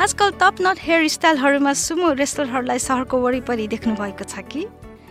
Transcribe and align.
आजकल 0.00 0.30
top 0.40 0.56
knot 0.60 0.78
hair 0.80 1.08
स्टाइलहरूमा 1.08 1.72
sumo 1.76 2.12
रेस्लरहरूलाई 2.18 2.78
सहरको 2.78 3.16
वरिपरि 3.20 3.66
देख्नु 3.68 3.94
भएको 3.94 4.24
छ 4.24 4.40
कि? 4.48 4.66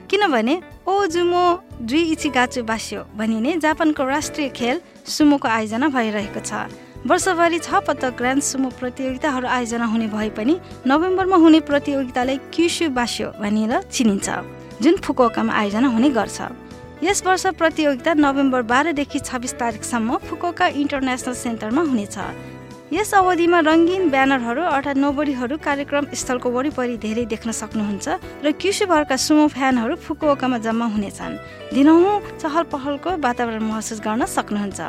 किनभने 0.10 0.56
ओ 0.88 1.06
जुमो 1.06 1.44
जुई 1.86 2.02
इची 2.12 2.30
गाचु 2.30 2.64
बास्यो 2.66 3.02
भनिने 3.18 3.58
जापानको 3.62 4.04
राष्ट्रिय 4.04 4.50
खेल 4.50 4.82
सुमोको 5.06 5.48
आयोजना 5.48 5.88
भइरहेको 5.94 6.42
छ। 6.42 6.52
वर्षभरि 7.06 7.60
छ 7.60 7.70
पटक 7.88 8.18
ग्रान्ड 8.18 8.44
सुमो 8.44 8.70
प्रतियोगिताहरू 8.80 9.48
आयोजना 9.48 9.86
हुने 9.86 10.08
भए 10.10 10.30
पनि 10.36 10.56
नोभेम्बरमा 10.88 11.38
हुने 11.38 11.60
प्रतियोगितालाई 11.70 12.38
क्युसु 12.52 12.90
बास्यो 12.90 13.28
भनिएर 13.40 13.82
चिनिन्छ। 13.94 14.28
जुन 14.82 14.96
फुकुओकामा 14.98 15.54
आयोजना 15.54 15.88
हुने 15.96 16.10
गर्छ। 16.18 16.38
यस 17.04 17.22
वर्ष 17.26 17.46
प्रतियोगिता 17.58 18.14
नोभेम्बर 18.14 18.62
बाह्रदेखि 18.70 19.20
छब्बिस 19.20 19.54
तारिकसम्म 19.56 20.18
फुकुओका 20.20 20.68
इन्टरनेसनल 20.82 21.34
सेन्टरमा 21.34 21.82
हुनेछ। 21.82 22.18
यस 22.90 23.14
अवधिमा 23.14 23.60
रङ्गीन 23.70 24.10
ब्यानरहरू 24.10 24.62
अर्थात् 24.66 24.98
नोबडीहरू 24.98 25.56
कार्यक्रम 25.62 26.06
स्थलको 26.10 26.50
वरिपरि 26.50 26.96
धेरै 26.98 27.26
देख्न 27.30 27.54
सक्नुहुन्छ 27.54 28.08
र 28.42 28.52
कृषिभरका 28.58 29.14
सुमो 29.14 29.46
फ्यानहरू 29.54 29.96
फुकुओकामा 30.02 30.58
जम्मा 30.66 30.86
हुनेछन्। 30.98 31.38
दिनहुँ 31.70 32.16
चहल 32.42 32.64
पहलको 32.74 33.10
वातावरण 33.22 33.64
महसुस 33.70 34.00
गर्न 34.02 34.26
सक्नुहुन्छ। 34.26 34.80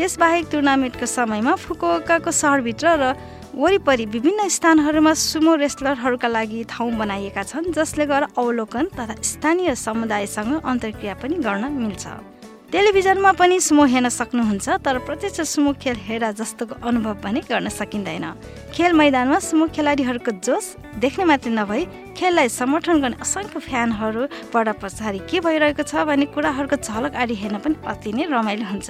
यसबाहेक 0.00 0.44
टुर्नामेन्टको 0.48 1.06
समयमा 1.06 1.54
फुकुओकाको 1.60 2.30
सहरभित्र 2.32 2.86
र 2.96 3.04
वरिपरि 3.52 4.04
विभिन्न 4.08 4.48
स्थानहरूमा 4.56 5.12
सुमो 5.28 5.52
रेस्लरहरूका 5.60 6.28
लागि 6.32 6.64
ठाउँ 6.64 6.96
बनाइएका 6.96 7.42
छन् 7.44 7.72
जसले 7.76 8.08
गर्दा 8.08 8.32
अवलोकन 8.40 8.84
तथा 8.96 9.20
स्थानीय 9.20 9.74
समुदायसँग 9.76 10.64
अन्तर्क्रिया 10.64 11.14
पनि 11.20 11.36
गर्न 11.44 11.64
मिल्छ। 11.76 12.39
टेलिभिजनमा 12.72 13.30
पनि 13.34 13.58
सुमो 13.60 13.84
हेर्न 13.90 14.08
सक्नुहुन्छ 14.14 14.68
तर 14.86 14.98
प्रत्यक्ष 15.02 15.40
सुमो 15.52 15.72
खेल 15.82 15.96
हेर्दा 16.06 16.30
जस्तोको 16.38 16.74
अनुभव 16.86 17.14
पनि 17.18 17.40
गर्न 17.50 17.68
सकिँदैन। 17.68 18.26
खेल 18.70 18.92
मैदानमा 18.94 19.38
सुमो 19.42 19.66
खेलाडीहरूको 19.74 20.30
जोस 20.38 20.66
देख्ने 21.02 21.24
मात्रै 21.26 21.50
नभई 21.50 21.82
खेललाई 22.14 22.48
समर्थन 22.48 23.00
गर्ने 23.02 23.18
असङ्ख्य 23.26 23.58
फ्यानहरू 23.58 24.22
पढ 24.54 24.68
पछाडि 24.78 25.18
के 25.26 25.40
भइरहेको 25.42 25.82
छ 25.82 26.06
भन्ने 26.06 26.26
कुराहरूको 26.30 26.76
झलक 26.78 27.18
आदि 27.18 27.34
हेर्न 27.42 27.58
पनि 27.58 27.74
अति 27.90 28.12
नै 28.14 28.30
रमाइलो 28.30 28.66
हुन्छ। 28.70 28.88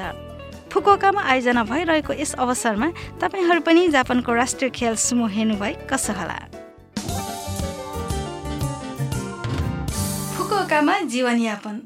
फुकुकामा 0.69 1.23
आयोजना 1.25 1.65
भइरहेको 1.65 2.13
यस 2.21 2.37
अवसरमा 2.37 2.89
तपाईँहरू 3.17 3.61
पनि 3.65 3.89
जापानको 3.97 4.31
राष्ट्रिय 4.45 4.71
खेल 4.77 5.01
सुमो 5.01 5.27
हेर्नुभए 5.33 5.89
कसो 5.89 6.13
होला? 6.21 6.37
फुकुकामा 10.37 11.01
जीवनयापन। 11.09 11.80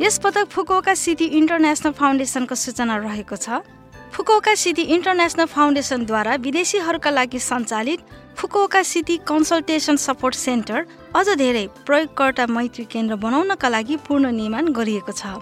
यस 0.00 0.18
पटक 0.24 0.46
फुकुओका 0.46 0.92
सिटी 0.94 1.24
इन्टरनेसनल 1.36 1.92
फाउन्डेसनको 1.98 2.54
सूचना 2.54 2.96
रहेको 2.98 3.36
छ। 3.36 3.66
फुकुओका 4.14 4.54
सिटी 4.54 4.82
इन्टरनेसनल 4.94 5.46
फाउन्डेसनद्वारा 5.50 6.34
विदेशीहरूका 6.38 7.10
लागि 7.10 7.38
सञ्चालित 7.42 8.00
Fukuoka 8.38 8.82
city 8.82 9.16
consultation 9.26 9.96
support 9.98 10.34
centre 10.36 10.78
अझ 11.18 11.26
धेरै 11.42 11.66
प्रयोगकर्ता 11.82 12.46
मैत्री 12.46 12.84
केन्द्र 12.86 13.14
बनाउनका 13.18 13.68
लागि 13.68 13.96
पूर्ण 14.06 14.30
निर्माण 14.38 14.70
गरिएको 14.70 15.12
छ। 15.12 15.34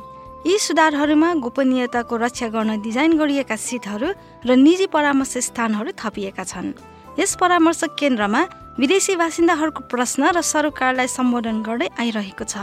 यी 0.48 0.56
सुधारहरूमा 0.56 1.30
गोपनीयताको 1.44 2.16
रक्षा 2.16 2.48
गर्न 2.48 2.80
डिजाइन 2.80 3.12
गरिएका 3.20 3.56
सिटहरू 3.60 4.08
र 4.48 4.50
निजी 4.56 4.86
परामर्श 4.88 5.52
स्थानहरू 5.52 5.92
थपिएका 6.00 6.44
छन्। 6.48 6.72
यस 7.20 7.36
परामर्श 7.36 7.84
केन्द्रमा 8.00 8.42
विदेशी 8.80 9.20
बासिन्दाहरूको 9.20 9.80
प्रश्न 9.92 10.32
र 10.32 10.40
सरोकारलाई 10.40 11.08
सम्बोधन 11.12 11.56
गर्दै 11.60 11.88
आइरहेको 12.00 12.44
छ। 12.48 12.56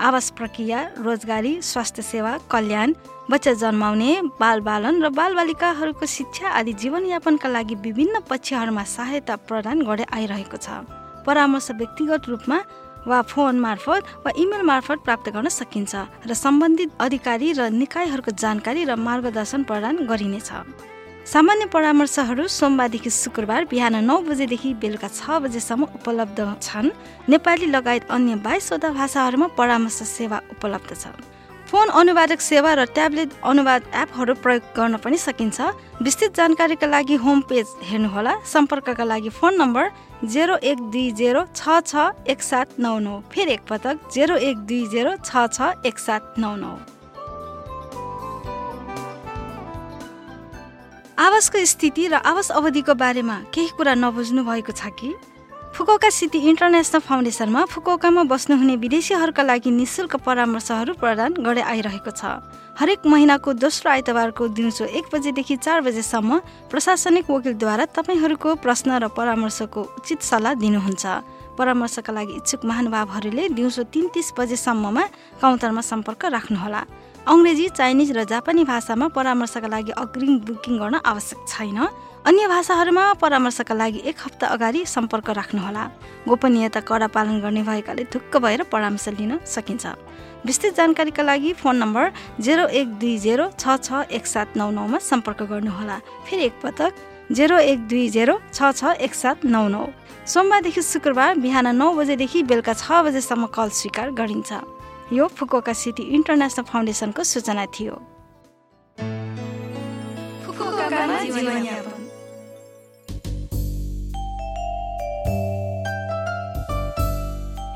आवास 0.00 0.30
प्रक्रिया 0.30 0.80
रोजगारी 0.98 1.60
स्वास्थ्य 1.62 2.02
सेवा 2.02 2.36
कल्याण 2.50 2.92
बच्चा 3.30 3.52
जन्माउने 3.62 4.10
बालबालन 4.40 5.02
र 5.02 5.08
बालबालिकाहरूको 5.08 6.06
शिक्षा 6.06 6.48
आदि 6.50 6.72
जीवनयापनका 6.82 7.48
लागि 7.48 7.74
विभिन्न 7.86 8.20
पक्षहरूमा 8.28 8.84
सहायता 8.84 9.36
प्रदान 9.48 9.82
गर्दै 9.86 10.06
आइरहेको 10.10 10.58
छ। 10.58 10.82
परामर्श 11.26 11.70
व्यक्तिगत 11.78 12.28
रूपमा 12.28 12.58
वा 13.06 13.20
फोन 13.22 13.60
मार्फत 13.60 14.02
वा 14.24 14.30
इमेल 14.36 14.62
मार्फत 14.66 14.98
प्राप्त 15.06 15.28
गर्न 15.30 15.48
सकिन्छ 15.50 15.94
र 16.26 16.34
सम्बन्धित 16.34 16.90
अधिकारी 16.98 17.52
र 17.54 17.70
निकायहरूको 17.72 18.30
जानकारी 18.34 18.84
र 18.84 18.96
मार्गदर्शन 18.98 19.62
प्रदान 19.62 19.94
गरिनेछ। 20.10 20.50
सामान्य 21.24 21.66
परामर्शहरू 21.72 22.46
सोमबारदेखि 22.46 23.10
शुक्रबार 23.10 23.64
बिहान 23.70 23.96
नौ 24.04 24.16
बजेदेखि 24.22 24.72
बेलुका 24.76 25.08
छ 25.08 25.40
बजेसम्म 25.40 25.84
उपलब्ध 25.96 26.40
छन्। 26.60 26.90
नेपाली 27.32 27.66
लगायत 27.66 28.10
अन्य 28.12 28.34
बाइसवटा 28.44 28.88
भाषाहरूमा 28.92 29.46
परामर्श 29.56 29.98
सेवा 30.04 30.38
उपलब्ध 30.52 30.92
छ। 30.92 31.16
फोन 31.64 31.88
अनुवादक 31.96 32.40
सेवा 32.44 32.74
र 32.76 32.84
ट्याब्लेट 32.92 33.30
अनुवाद 33.40 33.82
एपहरू 34.04 34.34
प्रयोग 34.44 34.62
गर्न 34.76 34.96
पनि 35.00 35.16
सकिन्छ। 35.16 35.60
विस्तृत 36.04 36.36
जानकारीका 36.36 36.86
लागि 36.92 37.16
होम 37.24 37.40
पेज 37.48 37.66
हेर्नुहोला। 37.88 38.34
सम्पर्कका 38.44 39.04
लागि 39.04 39.30
फोन 39.32 39.52
नम्बर 39.56 39.84
जेरो 40.28 40.56
एक 40.62 40.78
दुई 40.92 41.10
जेरो 41.18 41.48
छ 41.56 41.80
छ 41.88 42.12
एक 42.28 42.42
सात 42.42 42.78
नौ 42.78 42.98
नौ 43.00 43.20
फेरि 43.32 43.52
एकपटक 43.52 44.12
जेरो 44.12 44.36
एक 44.36 44.56
दुई 44.68 44.86
जेरो 44.92 45.16
छ 45.24 45.48
छ 45.48 45.72
एक 45.88 45.98
सात 45.98 46.34
नौ 46.38 46.54
नौ 46.56 46.76
आवासको 51.18 51.64
स्थिति 51.64 52.06
र 52.08 52.14
आवास 52.26 52.50
अवधिको 52.50 52.94
बारेमा 52.98 53.36
केही 53.54 53.68
कुरा 53.78 53.94
नबुझ्नु 53.94 54.42
भएको 54.44 54.72
छ 54.74 54.90
कि? 54.98 55.14
फुकोका 55.70 56.10
सिटी 56.10 56.38
इन्टरनेसनल 56.50 57.00
फाउन्डेसनमा 57.06 57.64
फुकोकामा 57.70 58.22
बस्नुहुने 58.26 58.74
विदेशीहरूका 58.82 59.42
लागि 59.42 59.70
निशुल्क 59.70 60.16
परामर्शहरू 60.26 60.98
प्रदान 60.98 61.38
गर्दै 61.38 61.62
आइरहेको 61.62 62.10
छ। 62.10 62.42
हरेक 62.74 63.06
महिनाको 63.06 63.52
दोस्रो 63.54 63.90
आइतबारको 63.94 64.48
दिउँसो 64.58 64.84
एक 64.90 65.06
बजेदेखि 65.14 65.56
चार 65.62 65.80
बजेसम्म 65.86 66.38
प्रशासनिक 66.66 67.30
वकिलद्वारा 67.30 67.84
तपाईँहरूको 67.94 68.54
प्रश्न 68.58 68.98
र 68.98 69.06
परामर्शको 69.14 69.80
उचित 70.02 70.18
सल्लाह 70.18 70.58
दिनुहुन्छ। 70.58 71.04
परामर्शका 71.54 72.10
लागि 72.10 72.32
इच्छुक 72.42 72.64
महानुभावहरूले 72.66 73.48
दिउँसो 73.54 73.82
तिन 73.94 74.10
तिस 74.10 74.34
बजेसम्ममा 74.34 75.02
काउन्टरमा 75.38 75.80
सम्पर्क 75.80 76.24
राख्नुहोला। 76.34 76.82
अङ्ग्रेजी 77.24 77.68
चाइनिज 77.68 78.10
र 78.12 78.22
जापानी 78.28 78.64
भाषामा 78.68 79.06
परामर्शका 79.08 79.68
लागि 79.72 79.92
अग्रिम 79.96 80.32
बुकिङ 80.44 80.76
गर्न 80.78 81.00
आवश्यक 81.02 81.38
छैन। 81.48 81.78
अन्य 82.28 82.46
भाषाहरूमा 82.48 83.04
परामर्शका 83.16 83.74
लागि 83.74 84.00
एक 84.04 84.16
हप्ता 84.20 84.46
अगाडि 84.52 84.84
सम्पर्क 84.84 85.30
राख्नुहोला। 85.32 85.84
गोपनीयता 86.28 86.80
कडा 86.84 87.08
पालन 87.08 87.40
गर्ने 87.40 87.62
भएकाले 87.64 88.04
ढुक्क 88.12 88.36
भएर 88.44 88.62
परामर्श 88.68 89.08
लिन 89.16 89.32
सकिन्छ। 89.40 89.84
विस्तृत 90.44 90.76
जानकारीका 90.76 91.22
लागि 91.24 91.52
फोन 91.56 91.76
नम्बर 91.80 92.12
जेरो 92.44 92.66
एक 92.76 92.88
दुई 93.00 93.16
जेरो 93.24 93.48
छ 93.56 93.80
छ 93.80 94.04
एक 94.12 94.26
सात 94.28 94.56
नौ 94.60 94.68
नौमा 94.76 94.98
सम्पर्क 95.00 95.48
गर्नुहोला। 95.48 95.96
फेरि 96.28 96.44
एकपटक 96.44 96.92
जेरो 97.32 97.56
एक 97.72 97.88
दुई 97.88 98.08
जेरो 98.12 98.36
छ 98.52 98.68
छ 98.76 99.00
एक 99.00 99.14
सात 99.16 99.48
नौ 99.48 99.64
नौ। 99.72 99.88
सोमबारदेखि 100.28 100.82
शुक्रबार 100.92 101.40
बिहान 101.40 101.72
नौ 101.72 101.88
बजेदेखि 101.96 102.42
बेलुका 102.44 102.74
छ 102.76 102.84
बजेसम्म 103.08 103.48
कल 103.48 103.68
स्वीकार 103.80 104.10
गरिन्छ। 104.12 104.52
यो 105.12 105.26
फुकोका 105.36 105.72
सिटी 105.72 106.02
इन्टरनेसनल 106.16 106.64
फाउन्डेसनको 106.64 107.22
सूचना 107.24 107.64
थियो। 107.76 107.94